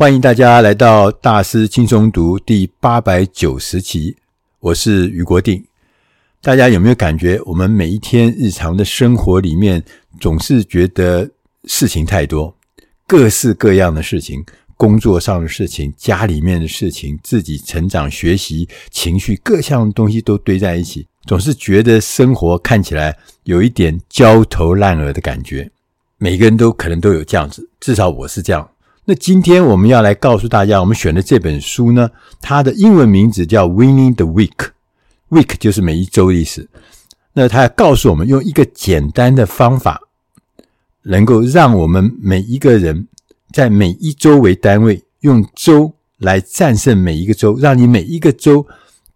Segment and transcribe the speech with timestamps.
[0.00, 4.16] 欢迎大家来到大师轻松读第八百九十集，
[4.58, 5.62] 我是余国定。
[6.40, 9.84] 大家有没有感觉，我们每一天日常的生活里面，
[10.18, 11.28] 总是觉得
[11.64, 12.56] 事情太多，
[13.06, 14.42] 各式各样的事情，
[14.74, 21.06] 工作上的事情，家里面的事情，自己成长、学习、情绪，各项东西都堆在一起。
[21.26, 23.14] 总是觉得生活看起来
[23.44, 25.70] 有一点焦头烂额的感觉，
[26.16, 28.69] 每个人都可能都有这样子，至少我是这样。
[29.04, 32.10] 那今天我们要来告诉大家，我们选的这本书呢，
[32.40, 34.50] 它的英文名字叫《Winning the Week》
[35.30, 36.68] ，Week 就是每一周的意思。
[37.32, 40.00] 那它告诉我们，用一个简单的方法，
[41.02, 43.08] 能够让我们每一个人
[43.52, 48.66] 在每一周为单位，用周来战胜每一个周，让你每一个周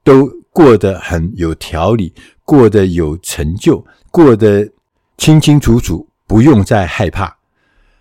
[0.02, 0.30] 都。
[0.54, 2.14] 过得很有条理，
[2.44, 4.70] 过得有成就，过得
[5.18, 7.36] 清清楚楚，不用再害怕。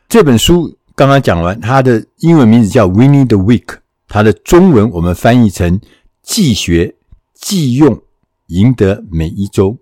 [0.08, 3.66] 这本书刚刚讲完，它的英文名字叫《Winning the Week》，
[4.08, 5.80] 它的中文我们翻译成
[6.22, 6.96] “既学
[7.34, 8.02] 既用，
[8.48, 9.78] 赢得每一周”。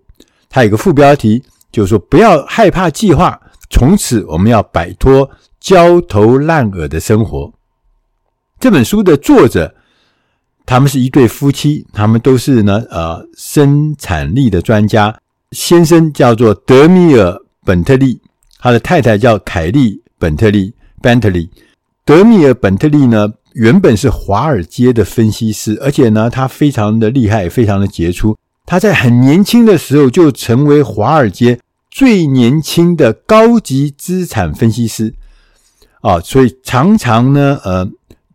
[0.48, 3.40] 它有个副标题，就是说不要害怕计划，
[3.70, 7.52] 从此我们要摆脱焦头烂额的生活。
[8.58, 9.74] 这本书的作者。
[10.64, 15.20] 他们是一对夫妻，他们都是呢，呃，生产力的专家。
[15.50, 17.30] 先生叫做德米尔·
[17.64, 18.20] 本特利，
[18.60, 20.72] 他的太太叫凯利·本特利
[21.02, 21.48] （Bentley）。
[22.04, 28.38] 德米尔·本特利呢，原本是华尔街的分析师，而且呢，他非常的厉害，非常的杰出。
[28.64, 31.58] 他在很年轻的时候就成为华尔街
[31.90, 35.12] 最年轻的高级资产分析师
[36.00, 37.90] 啊，所以常常呢，呃。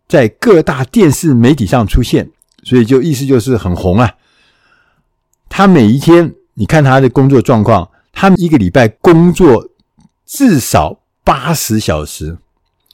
[0.08, 2.30] 在各大电视媒体上出现，
[2.62, 4.10] 所以就意思就是很红啊。
[5.50, 9.68] 他每一天，你看他的工作状况，他一个礼拜工作
[10.24, 12.38] 至少八十小时，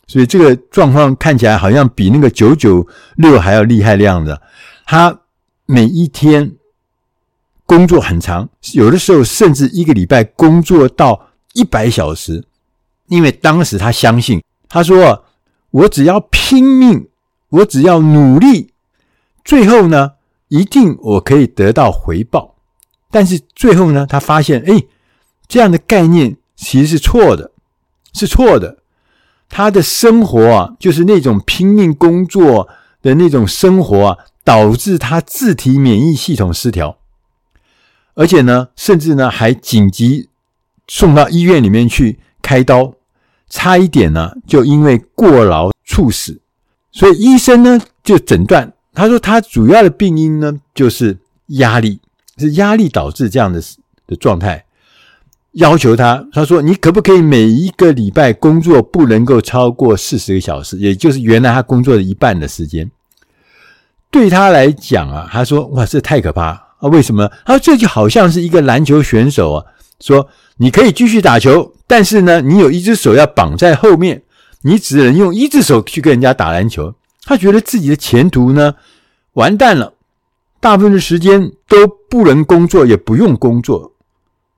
[0.07, 4.41] 所以这个状况看起来好像比那个九九六还要厉害的样子。
[4.87, 5.21] 他
[5.67, 6.53] 每一天
[7.67, 12.45] 工作很长，有的时候甚至一个礼拜工作到一百小时，
[13.09, 15.25] 因为当时他相信，他说。
[15.75, 17.09] 我只要拼命，
[17.49, 18.71] 我只要努力，
[19.45, 20.13] 最后呢，
[20.47, 22.55] 一定我可以得到回报。
[23.11, 24.85] 但是最后呢，他发现，哎，
[25.49, 27.51] 这样的概念其实是错的，
[28.13, 28.84] 是错的。
[29.57, 32.69] 他的生活啊，就是那种拼命工作
[33.01, 36.99] 的那种生活啊，导致他自体免疫系统失调，
[38.15, 40.29] 而且呢，甚至呢，还紧急
[40.89, 42.95] 送到医院里面去开刀。
[43.49, 46.41] 差一点呢，就因为过劳猝死，
[46.91, 51.17] 所以医生呢就诊断，他说他主要的病因呢就是
[51.47, 52.01] 压力，
[52.39, 53.63] 是压力导致这样的
[54.09, 54.64] 的状态，
[55.55, 62.91] 要求他，他说你可不可以每一个礼拜工作不能够超过四十个小时，也就是原来他工作的一半的时间。
[64.11, 66.47] 对他来讲啊，他说哇，这太可怕
[66.79, 66.89] 啊！
[66.89, 67.31] 为什么？
[67.45, 69.65] 他说这就好像是一个篮球选手啊，
[70.01, 71.73] 说你可以继续打球。
[71.87, 74.23] 但是呢，你有一只手要绑在后面，
[74.63, 76.95] 你只能用一只手去跟人家打篮球。
[77.25, 78.75] 他觉得自己的前途呢，
[79.35, 79.93] 完蛋了，
[80.61, 83.93] 大部分的时间都不能工作，也不用工作。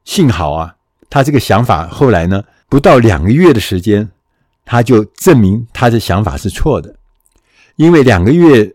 [0.05, 0.76] 幸好啊，
[1.17, 4.11] 他这个想法后来呢，不到两个月的时间，
[4.67, 6.95] 他就证明他的想法是错的。
[7.77, 8.75] 因为两个月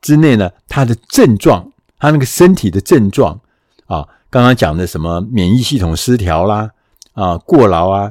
[0.00, 1.70] 之内呢，他的症状，
[2.00, 3.38] 他那个身体的症状
[3.86, 6.72] 啊，刚刚讲的什么免疫系统失调啦。
[7.14, 8.10] 啊，过劳啊，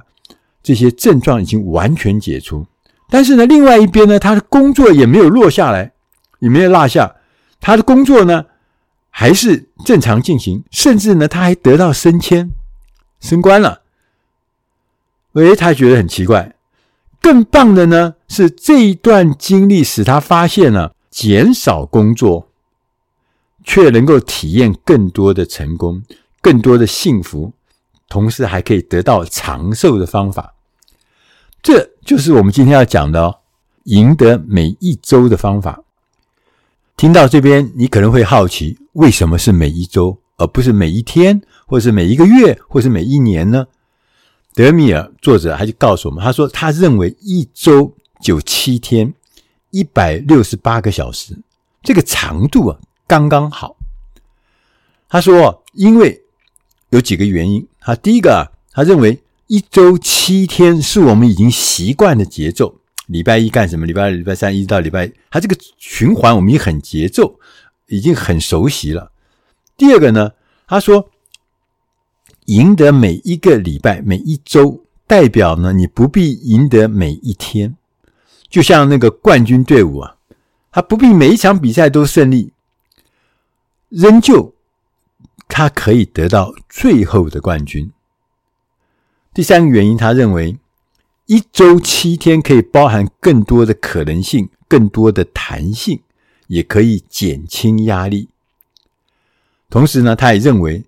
[0.63, 2.65] 这些症状已经完全解除。
[3.09, 5.91] 但是呢，另外一边呢，他的工作也没有落下来，
[6.39, 7.13] 也没有落下。
[7.59, 8.45] 他的工作呢，
[9.09, 12.51] 还是正常进行，甚至呢，他还得到升迁、
[13.25, 13.81] 升官了。
[15.33, 16.55] 诶，他觉得很奇怪。
[17.19, 22.49] 更棒的呢，是这一段经历使他发现了减少工作，
[23.63, 26.03] 却能够体验更多的成功，
[26.39, 27.53] 更多的幸福。
[28.07, 30.53] 同时还可以得到长寿的方法，
[31.63, 33.39] 这就是我们今天要讲的哦，
[33.85, 35.81] 赢得每一周的方法。
[36.95, 43.67] 听到这边，你可能会好奇，为什么是每一周，而不是每一天，或是每一个月，或是每一年呢？
[44.53, 49.13] 德米尔作者他就告诉我们，他说他认为一周就七天，
[49.71, 51.37] 一百六十八个小时，
[51.83, 53.75] 这个长度啊刚刚好。
[55.09, 56.23] 他说，因为
[56.89, 57.67] 有几个原因。
[57.79, 62.79] 他第一个，他认为一周七天是我们已经习惯的节奏。
[63.07, 63.85] 礼拜一干什么？
[63.85, 67.39] 礼拜二、礼拜三一直到礼拜，他这个循环我们已经很节奏，
[67.87, 69.11] 已经很熟悉了。
[69.77, 70.31] 第二个呢，
[70.65, 71.09] 他说，
[72.45, 77.75] 赢得每一个礼拜、每一周，代表呢你不必赢得每一天。
[78.49, 80.15] 就像那个冠军队伍啊，
[80.71, 82.53] 他不必每一场比赛都胜利，
[83.89, 84.53] 仍旧
[85.47, 87.91] 他可以得到最后的冠军。
[89.33, 90.57] 第三个原因，他认为
[91.25, 95.99] 一周七天可以包含更多的可能性，更多的弹性，
[96.47, 98.29] 也可以减轻压力。
[99.69, 100.85] 同时呢，他也认为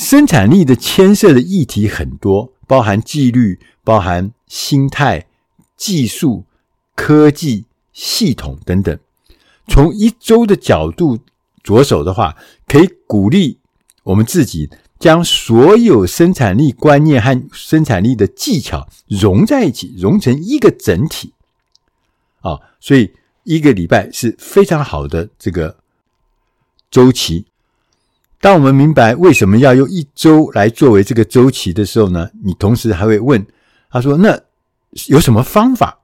[0.00, 5.26] 生产力的牵涉的议题很多，包含纪律，包含心态、
[5.76, 6.46] 技术、
[6.94, 8.98] 科技、系统等等。
[9.68, 11.18] 从一周的角度
[11.62, 12.34] 着手的话，
[12.66, 13.58] 可以鼓励
[14.04, 21.34] 我们自己将所有生产力观念和生产力的技巧融在一起，融成一个整体。
[22.40, 23.12] 啊，所以
[23.44, 25.76] 一个礼拜是非常好的这个
[26.90, 27.44] 周期。
[28.40, 33.46] 当我们明白为什么要用一周来作为这个周期的时候呢，你同时还会问
[33.90, 34.40] 他说：“那
[35.08, 35.98] 有什么方法？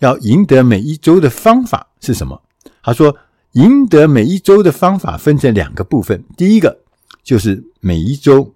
[0.00, 2.42] 要赢得每一周的方法是什么？”
[2.82, 3.16] 他说
[3.52, 6.80] ：“赢得每一周的方法分成两个部分，第一个
[7.22, 8.54] 就是每一周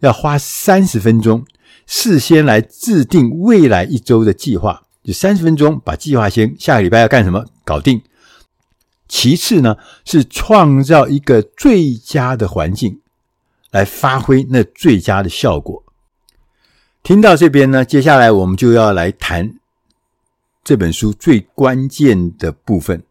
[0.00, 1.44] 要花三十分钟，
[1.86, 8.00] 事先来制定未来一周的计划，就三十分钟把计划先下个礼拜要干什么搞定。”
[9.06, 13.00] 其次呢，是创造一个最佳的环境，
[13.70, 15.82] 来发挥那最佳的效果。
[17.02, 19.54] 听到这边呢，接下来我们就要来谈
[20.64, 23.02] 这本书最关键的部分，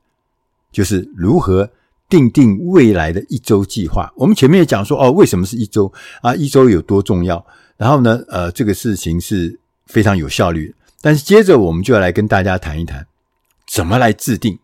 [0.72, 1.70] 就是如何
[2.10, 4.12] 定定未来的一周计划。
[4.16, 6.34] 我们前面也讲说，哦，为什么是一周啊？
[6.34, 7.46] 一周有多重要？
[7.78, 10.74] 然后呢，呃，这个事情是非常有效率。
[11.00, 13.06] 但是接着我们就要来跟大家谈一谈，
[13.68, 14.58] 怎么来制定。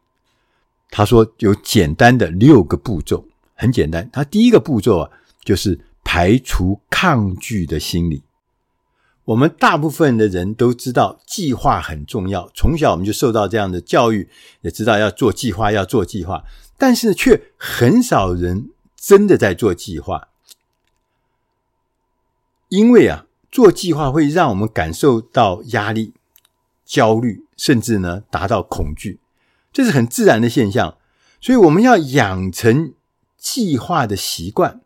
[0.91, 3.25] 他说有简单的六个步骤，
[3.55, 4.09] 很简单。
[4.11, 5.11] 他第一个步骤啊，
[5.43, 8.23] 就是排除抗拒的心理。
[9.25, 14.27] 我们大部分的人都知道计划很重要，从小我们就受到这样的教育，
[14.61, 16.43] 也知道要做计划，要做计划，
[16.79, 20.29] 但是却很少人真的在做计划。
[22.69, 26.13] 因为啊，做计划会让我们感受到压力、
[26.83, 29.19] 焦虑，甚至呢，达到恐惧。
[29.71, 30.97] 这是很自然的现象，
[31.39, 32.93] 所以我们要养成
[33.37, 34.81] 计划的习惯。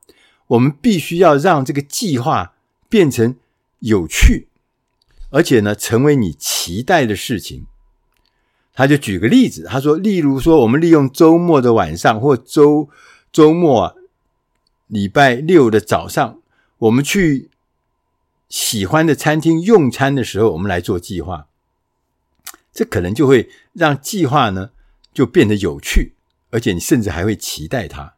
[0.47, 2.53] 我们必须要让这个计划
[2.89, 3.37] 变成
[3.79, 4.49] 有趣，
[5.29, 7.65] 而且呢，成为你期待的事情。
[8.73, 12.89] 他就举个例子，他说，例如说，我们利用周末的晚上或周
[13.31, 13.93] 周末啊，
[14.87, 16.39] 礼拜六的早上，
[16.79, 17.49] 我们去
[18.49, 21.47] 喜欢的餐厅用餐的时候，我们来做计划。
[22.73, 24.71] 这可能就会让计划呢，
[25.13, 26.13] 就变得有趣，
[26.49, 28.15] 而且你甚至还会期待它。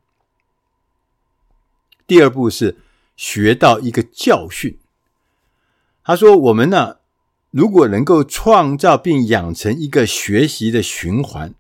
[2.08, 2.78] 第二步是
[3.18, 4.78] 学到一个教训。
[6.04, 6.98] 他说：“我们呢，
[7.50, 11.56] 如果能够创造并养成一个学习的循环，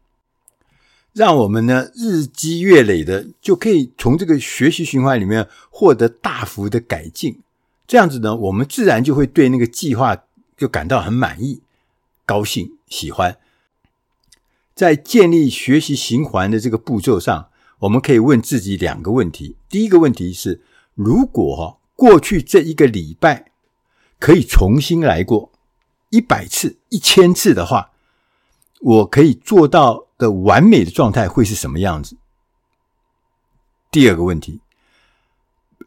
[1.13, 7.41] 让我们呢日积月累的，就可以从这个学习循环里面获得大幅的改进。
[7.87, 10.15] 这样子呢，我们自然就会对那个计划
[10.55, 11.61] 就感到很满意、
[12.25, 13.37] 高兴、喜欢。”
[14.75, 17.49] 在建立学习循环的这个步骤上，
[17.79, 19.55] 我们可以问自己两个问题。
[19.69, 20.61] 第一个问题是：
[20.95, 23.51] 如果过去这一个礼拜
[24.19, 25.53] 可以重新来过
[26.09, 27.91] 一百次、一千次的话，
[28.81, 32.17] 我可以做到的完美的状态会是什么样子？
[33.89, 34.59] 第二个问题：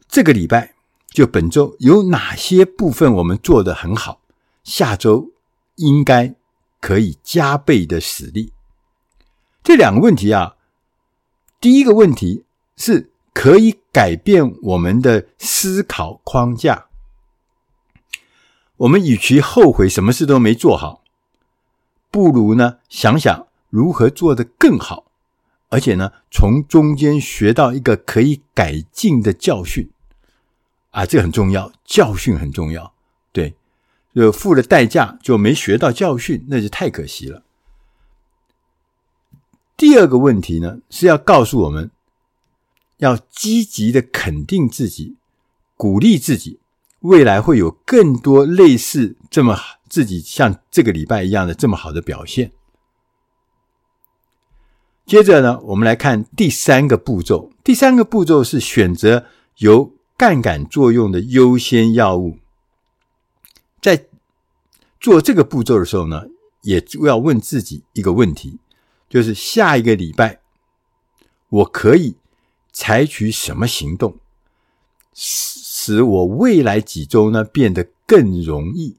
[0.07, 0.73] 这个礼拜
[1.11, 4.21] 就本周有哪些部分我们做得很好？
[4.63, 5.31] 下周
[5.75, 6.33] 应该
[6.79, 8.53] 可以加倍的使力。
[9.63, 10.55] 这两个问题啊，
[11.59, 12.45] 第一个问题
[12.77, 16.87] 是可以改变我们的思考框架。
[18.77, 21.03] 我们与其后悔什么事都没做好，
[22.09, 25.11] 不如呢想想如何做得更好，
[25.67, 29.91] 而且呢从中间学到一个可以改进的教训
[30.91, 32.93] 啊，这很重要，教训很重要。
[34.19, 37.43] 就付了代价就没学到教训，那就太可惜了。
[39.77, 41.89] 第二个问题呢，是要告诉我们，
[42.97, 45.15] 要积极的肯定自己，
[45.77, 46.59] 鼓励自己，
[46.99, 49.57] 未来会有更多类似这么
[49.87, 52.51] 自己像这个礼拜一样的这么好的表现。
[55.05, 57.53] 接着呢，我们来看第三个步骤。
[57.63, 59.25] 第三个步骤是选择
[59.59, 62.37] 有杠杆作用的优先药物。
[63.81, 64.08] 在
[64.99, 66.25] 做这个步骤的时候呢，
[66.61, 68.59] 也要问自己一个问题。
[69.09, 70.39] 就是下一个礼拜，
[71.49, 72.15] 我可以
[72.71, 74.17] 采取什么行动，
[75.15, 78.97] 使我未来几周呢变得更容易？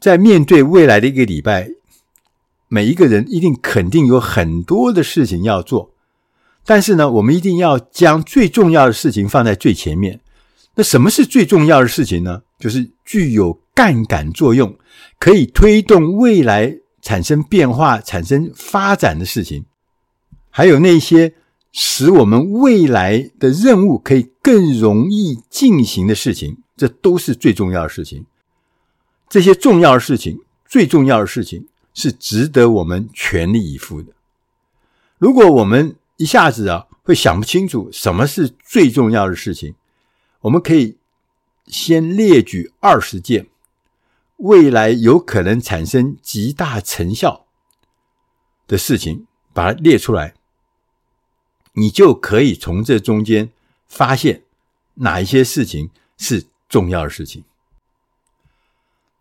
[0.00, 1.70] 在面对未来的一个礼拜，
[2.66, 5.92] 每一个人一定肯定有很多的事情要做，
[6.64, 10.20] 但是呢，我们一定要将最重要的事情放在最前面。
[10.74, 12.42] 那什么是最重要的事情呢？
[12.58, 14.76] 就是具有杠杆作用，
[15.18, 19.66] 可以推动未来产生变化、产生发展的事情，
[20.48, 21.34] 还有那些
[21.70, 28.24] 使我们未来的任务可以更容易进行的事情，这都是最重要的事情。
[29.28, 34.12] 这些重要的事情，最重要的事情是值得我们全力以赴的。
[35.18, 39.74] 如果我们一下子啊会想不清楚什么是最重要的事情，
[40.40, 40.96] 我们可以
[41.66, 43.46] 先列举二十件
[44.36, 47.46] 未来有可能产生极大成效
[48.66, 50.34] 的事情，把它列出来，
[51.72, 53.50] 你就可以从这中间
[53.88, 54.42] 发现
[54.94, 57.44] 哪一些事情是重要的事情。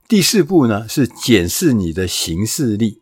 [0.08, 3.02] 第四步呢，是检视你的行事力。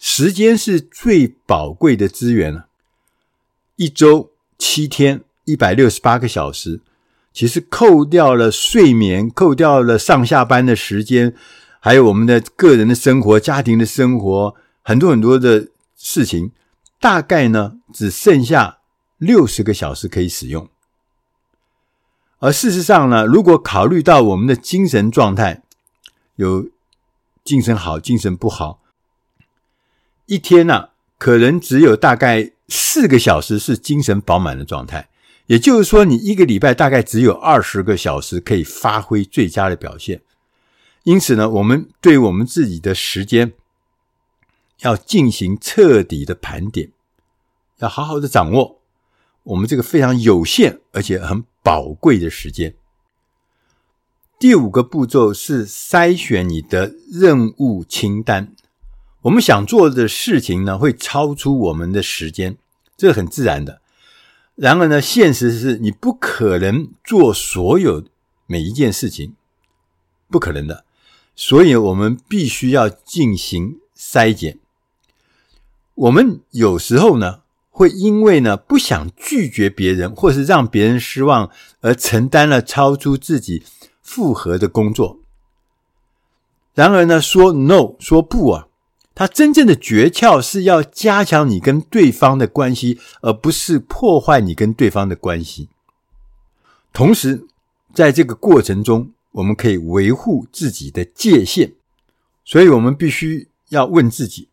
[0.00, 2.68] 时间是最宝贵的资源了。
[3.76, 6.80] 一周七天，一百六十八个小时，
[7.32, 11.34] 其实扣掉了睡眠，扣掉了上下班的时间，
[11.78, 16.50] 还有我们的个人的生活、家庭的生活，很多很多的事情，
[16.98, 18.78] 大概呢，只剩下
[19.18, 20.68] 六十个小时可以使用。
[22.40, 25.62] 而事实上呢，如果考虑到我们的精神状态，
[26.36, 26.68] 有
[27.44, 28.80] 精神好，精神不好，
[30.26, 35.07] 一天呢、可能只有大概四个小时是精神饱满的状态。
[35.48, 40.20] 也就是说，你一个礼拜大概只有二十个小时可以发挥最佳的表现。
[41.04, 43.54] 因此呢，我们对我们自己的时间
[44.80, 46.92] 要进行彻底的盘点，
[47.78, 48.82] 要好好的掌握
[49.44, 52.74] 我们这个非常有限而且很宝贵的时间。
[54.38, 58.54] 第五个步骤是筛选你的任务清单。
[59.22, 62.58] 我们想做的事情呢，会超出我们的时间，
[62.98, 63.80] 这很自然的。
[64.58, 68.04] 然而呢，现实是你不可能做所有
[68.46, 69.34] 每一件事情，
[70.28, 70.84] 不可能的。
[71.36, 74.58] 所以，我们必须要进行筛减。
[75.94, 81.50] 我们有时候呢，会因为呢不想拒绝别人，或是让别人失望，
[81.80, 83.64] 而承担了超出自己
[84.02, 85.20] 负荷的工作，
[86.74, 88.67] 然而呢，说 no 说不啊，
[89.18, 95.68] 它真正的诀窍是要加强你跟对方的关系，而不是破坏你跟对方的关系。
[96.92, 97.44] 同时，
[97.92, 101.72] 在这个过程中，我们可以维护自己的界限，
[102.44, 104.46] 所以我们必须要问自己：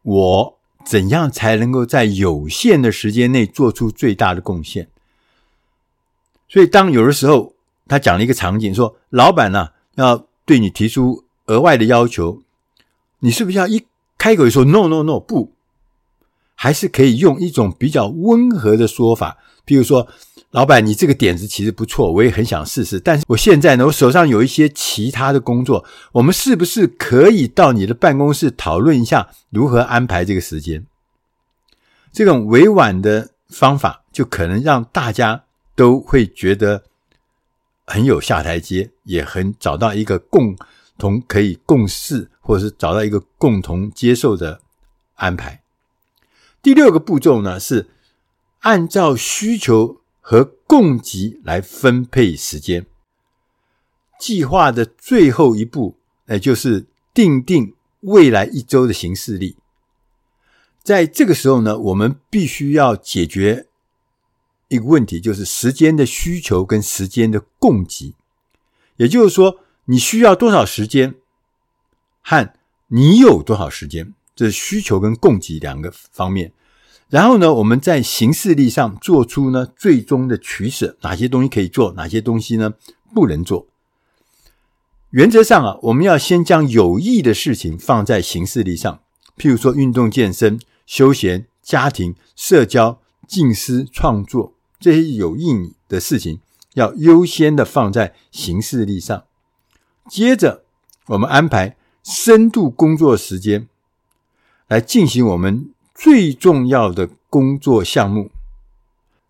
[0.00, 4.88] 我怎样才能够在有限的时间内做出最大的贡献？
[6.48, 7.52] 所以，当有的时候，
[7.86, 12.40] 他讲了一个场景，说：“老板呢、要对你提出额外的要求，
[13.18, 13.84] 你是不是要一
[14.20, 15.54] 开口说 ‘no no no’ 不？
[16.54, 20.06] 还是可以用一种比较温和的说法，比如说，
[20.50, 30.84] 老板，你这个点子其实不错，我也很想试试，但是我现在呢，我手上有一些其他的工作，我们是不是可以到你的办公室讨论一下如何安排这个时间？
[32.12, 36.82] 这种委婉的方法，就可能让大家都会觉得。”
[37.86, 40.54] 很有下台阶，也很找到一个共
[41.00, 44.60] 同可以共事，或者是找到一个共同接受的
[45.14, 45.64] 安排。
[46.62, 47.88] 第六个步骤呢，是
[48.60, 52.86] 按照需求和供给来分配时间。
[54.18, 59.56] 计划的最后一步，那就是定定未来一周的行事历。
[60.82, 63.66] 在这个时候呢，我们必须要解决。
[64.68, 68.14] 一个问题就是时间的需求跟时间的供给，
[68.98, 69.58] 也就是说，
[69.90, 71.16] 你需要多少时间
[72.22, 72.54] 和
[72.86, 76.52] 你有多少时间，这是需求跟供给两个方面。
[77.08, 82.74] 然后呢，我们在行事力上做出呢最终的取舍，哪些东西可以做，哪些东西呢
[83.12, 83.66] 不能做。
[85.10, 89.00] 原则上啊，我们要先将有益的事情放在行事力上，
[89.36, 94.54] 譬如说运动健身、休闲、家庭、社交、静思、创作。
[94.78, 96.38] 这些有意义的事情
[96.74, 99.24] 要优先的放在行事力上，
[100.10, 100.64] 接着
[101.06, 103.68] 我们安排深度工作时间
[104.66, 108.32] 来进行我们最重要的工作项目。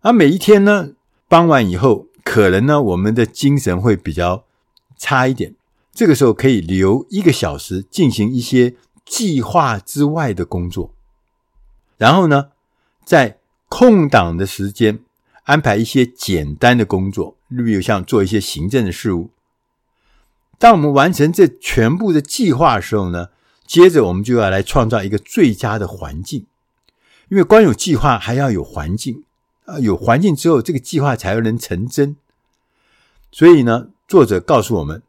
[0.01, 0.93] 而每一天呢，
[1.27, 4.43] 傍晚以后，可能呢我们的精神会比较
[4.97, 5.53] 差一点，
[5.93, 8.73] 这个时候可以留一个小时进行一些
[9.05, 10.91] 计划之外的工作，
[11.97, 12.49] 然后呢，
[13.05, 13.37] 在
[13.69, 14.99] 空档的时间。
[15.45, 19.31] 安排一些简单的工作，例如像做一些行政的事务。
[20.61, 23.29] 当我们完成这全部的计划的时候呢，
[23.65, 26.45] 接着我们就要来创造一个最佳的环境，
[27.29, 29.23] 因为光有计划还要有环境
[29.65, 32.15] 啊，有环境之后，这个计划才能成真。
[33.31, 35.01] 所以呢，作者告诉我们，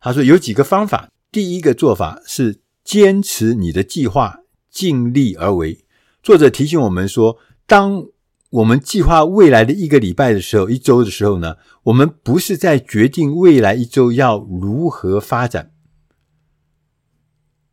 [0.00, 1.08] 他说有几个方法。
[1.32, 5.84] 第一个做法是坚持你的计划，尽力而为。
[6.22, 8.06] 作者提醒我们说，当
[8.52, 15.72] 我们计划未来的一个礼拜的时候，一周的时候呢，我们不是在决定未来一周要如何发展，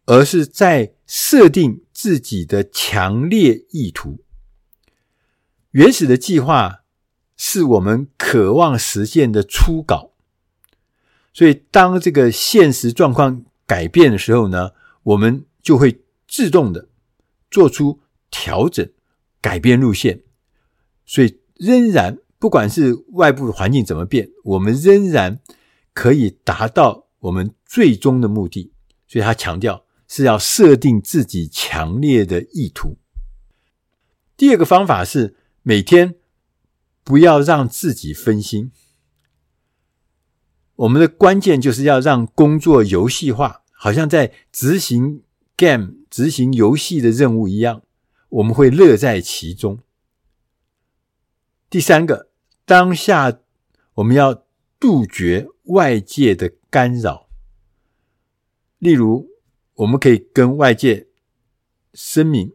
[0.05, 4.23] 而是在设定自己的强烈意图。
[5.71, 6.85] 原始的计划
[7.35, 10.13] 是我们渴望实现的初稿，
[11.33, 14.71] 所以当这个现实状况改变的时候呢，
[15.03, 16.87] 我们就会自动的
[17.51, 17.99] 做出
[18.31, 18.89] 调整，
[19.41, 20.23] 改变路线。
[21.09, 25.39] 所以仍然不管是外部环境怎么变，我们仍然
[25.91, 28.71] 可以达到我们最终的目的。
[29.07, 32.99] 所以他强调是要设定自己强烈的意图。
[34.37, 36.13] 第二个方法是每天
[37.03, 38.71] 不要让自己分心。
[40.75, 45.23] 我们的关键就是要让工作游戏化，好像在执行
[45.57, 47.81] game、执行游戏的任务一样，
[48.29, 49.79] 我们会乐在其中。
[51.69, 52.29] 第三个，
[52.65, 53.39] 当下
[53.95, 54.43] 我们要
[54.79, 57.27] 杜绝外界的干扰，
[58.79, 59.29] 例如，
[59.75, 61.07] 我们可以跟外界
[61.93, 62.53] 声明，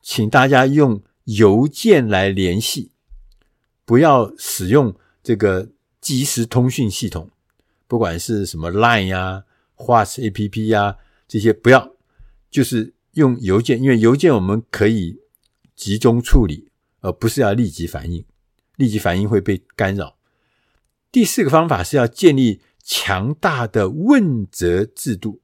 [0.00, 2.92] 请大家用邮件来联系，
[3.84, 5.70] 不要使用这个。
[6.00, 7.28] 即时通讯系统，
[7.86, 9.44] 不管是什么 Line 呀、
[9.76, 10.96] WhatsApp APP 呀，
[11.28, 11.94] 这些不要，
[12.50, 15.20] 就是用邮件，因为邮件我们可以
[15.76, 16.69] 集中处理，
[17.00, 18.24] 而不是要立即反应，
[18.76, 20.16] 立即反应会被干扰。
[21.12, 25.40] 第四个方法是要建立强大的问责制度，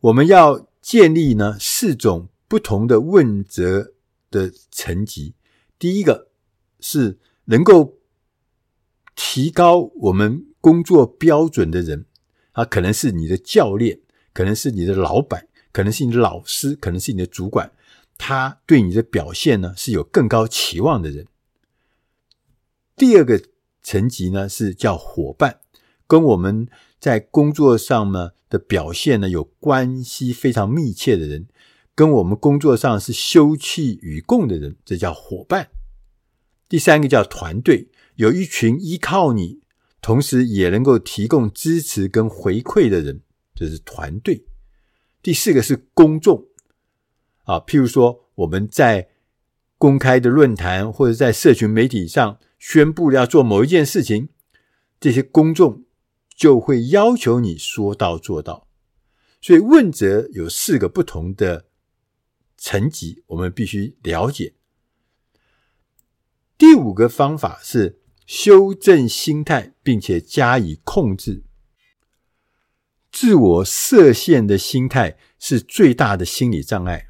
[0.00, 3.92] 我们要建立呢四种不同的问责
[4.30, 5.34] 的层级，
[5.78, 6.28] 第一个
[6.80, 7.96] 是能够。
[9.22, 12.06] 提高我们工作标准的人，
[12.54, 14.00] 他可能是你的教练，
[14.32, 17.70] 可能是你的老板，可能是你的老师，可能是你的主管。
[18.22, 21.26] 他对你的表现呢是有更高期望的人。
[22.94, 23.42] 第二个
[23.82, 25.60] 层级呢是叫伙伴，
[26.06, 31.48] 跟我们在工作上呢的表现呢有关系非常密切的人，
[31.94, 35.70] 跟我们工作上是休戚与共的人，这叫伙伴。
[36.68, 37.88] 第三个叫团队。
[38.16, 39.60] 有一群依靠你，
[40.02, 43.22] 同时也能够提供支持跟回馈的人，
[43.54, 44.44] 这是团队。
[45.22, 46.49] 第四个是公众
[47.50, 49.08] 啊，譬如说我们在
[49.76, 54.28] 公开的论坛或者在社群媒体上宣布要做某一件事情，
[55.00, 55.84] 这些公众
[56.36, 58.68] 就会要求你说到做到。
[59.40, 61.66] 所以问责有四个不同的
[62.56, 64.54] 层级，我们必须了解。
[66.56, 67.98] 第五个方法是。
[68.30, 71.42] 修正心态，并且加以控制。
[73.10, 77.09] 自我设限的心态是最大的心理障碍。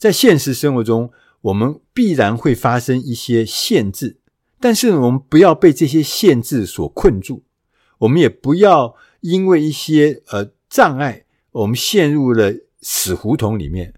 [0.00, 1.10] 在现实生活中，
[1.42, 4.16] 我们必然会发生一些限制，
[4.58, 7.44] 但是我们不要被这些限制所困住。
[7.98, 13.92] 我们也不要因为一些呃障碍，我们陷入了死胡同里面。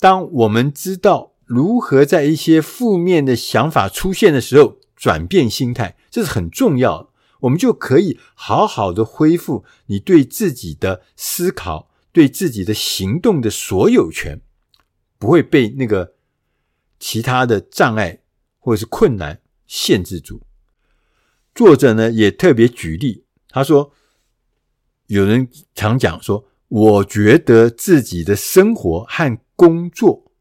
[0.00, 7.08] 当我们知道如何在一些负面的想法出现的时候，转变心态，这是很重要的，
[7.42, 14.40] 我们就可以好好的恢复你对自己的思考、对自己的行动的所有权，
[15.22, 16.16] 不会被那个
[16.98, 18.18] 其他的障碍
[18.58, 20.42] 或者是困难限制住。
[21.54, 23.92] 作者呢也特别举例，他说，
[25.06, 30.32] 有人常讲说，我觉得自己的生活和工作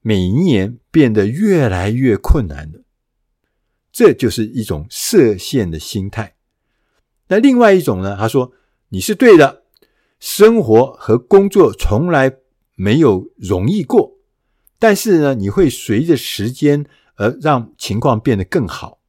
[0.00, 2.82] 每年变得越来越困难了。
[3.92, 6.36] 这就是一种设限的心态。
[7.28, 8.16] 那另外一种呢？
[8.16, 8.54] 他说
[8.88, 9.64] ：“你是对的，
[10.18, 12.38] 生活和工作从来
[12.76, 14.16] 没有容易过，
[14.78, 16.86] 但是呢，你会随着时间
[17.16, 19.00] 而让情况变得更好。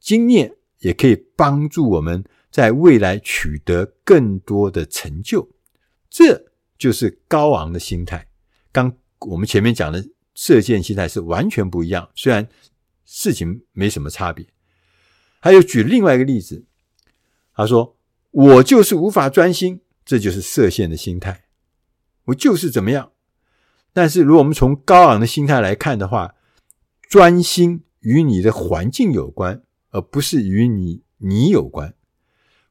[0.00, 5.48] 经验也可以帮助我们在未来取得更多的成就。
[6.10, 6.46] 这
[6.76, 8.26] 就是高昂的心态。
[8.72, 12.48] 刚我们前面讲的设限心态是完全不一样，虽然。”
[13.04, 14.46] 事情没什么差别。
[15.38, 16.64] 还有举另外一个例子，
[17.54, 17.98] 他说
[18.30, 21.44] ：“我就是无法专心，这就是射线的心态。
[22.26, 23.12] 我就是怎么样。
[23.92, 26.34] 但是，如果我们从高昂的心态来看的话，
[27.08, 31.94] 专心与你的环境有关，而不是与你你有关。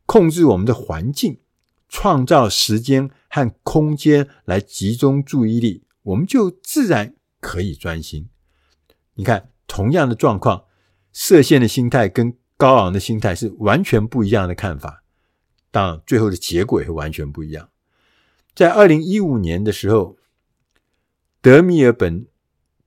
[0.06, 1.40] 控制我们的环境，
[1.88, 8.30] 创造时间和空间来集中注意力，我们就自然可以专心。
[9.14, 10.66] 你看，同样的状况，
[11.14, 15.04] 设限的心态跟高昂的心态是完全不一样的看法，
[15.70, 17.70] 当然最后的结果也会完全不一样。
[18.54, 20.18] 在二零一五年的时候，
[21.42, 22.26] 德米尔本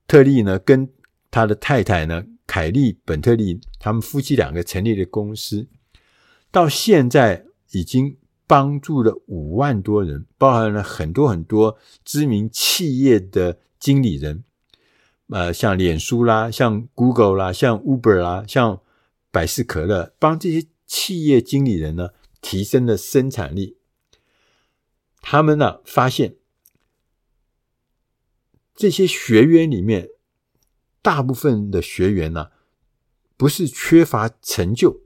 [0.07, 0.89] 特利呢，跟
[1.31, 5.67] 他的太太呢，凯利本特利，他们夫妻两个成立了公司，
[6.51, 14.43] 到现在已经帮助了五万多人，包含了很多很多知名企业的经理人，
[15.29, 18.79] 呃，像脸书啦，像 Google 啦，像 Uber 啦，像
[19.31, 23.74] 百事可乐，帮这些企业经理人呢，提升了生产力。
[25.27, 26.37] 他们呢，发现
[28.75, 30.09] 这些学员里面，
[31.01, 32.51] 大部分的学员呢，
[33.35, 35.01] 不是缺乏成就，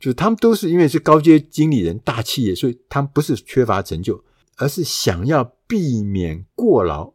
[0.00, 4.24] 就他们都是因为是高阶经理人、大企业，所以他们不是缺乏成就，
[4.56, 7.14] 而是想要避免过劳，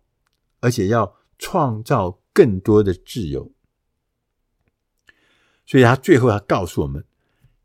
[0.61, 3.51] 而且要创造更多的自由。
[5.65, 7.05] 所以他最后他告诉我们，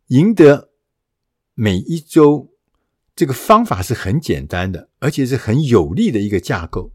[0.08, 0.72] 赢得
[1.54, 2.52] 每一周。
[3.18, 6.92] 这个方法是很简单的，而且是很有力的一个架构，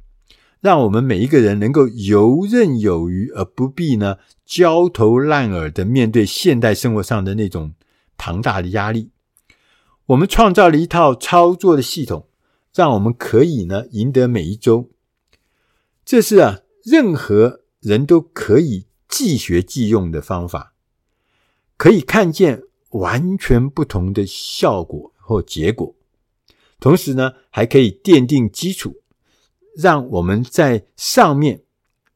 [0.62, 7.74] 让我们每一个人能够游刃有余，而不必呢焦头烂额的面对现代生活上的那种
[8.16, 9.10] 庞大的压力。
[10.06, 12.30] 我们创造了一套操作的系统，
[12.74, 14.90] 让我们可以呢赢得每一周。
[16.06, 20.72] 这是啊，任何人都可以即学即用的方法，
[21.76, 25.94] 可以看见完全不同的效果或结果。
[26.84, 28.98] 同时呢，还可以奠定基础，
[29.74, 31.63] 让我们在上面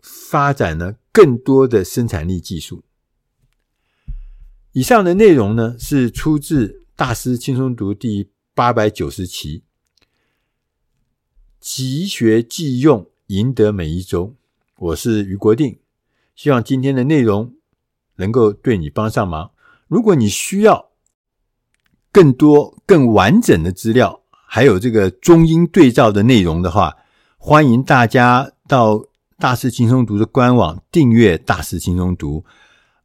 [0.01, 2.84] 发展呢更多的生产力技术。
[4.73, 9.63] 以上的内容呢，是出自《大师轻松读》第八百九十期，
[11.62, 14.36] 即学即用，赢得每一周。
[14.80, 15.80] 我是俞国定，
[16.36, 17.56] 希望今天的内容
[18.17, 19.51] 能够对你帮上忙。
[19.88, 20.91] 如果你需要
[22.12, 26.95] 更多、更完整的资料，还有这个中英对照的内容的话，
[27.38, 29.03] 欢迎大家到
[29.38, 32.43] 大师轻松读的官网订阅大师轻松读。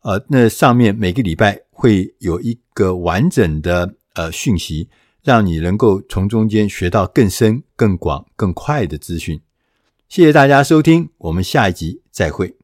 [0.03, 4.89] 呃，那上面每个礼拜会有一个完整的呃讯息，
[5.23, 9.41] 让你能够从中间学到更深、更广、更快的资讯。
[10.09, 12.62] 谢谢大家收听，我们下一集再会。